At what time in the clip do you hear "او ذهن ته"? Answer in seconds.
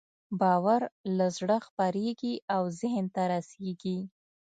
2.55-3.21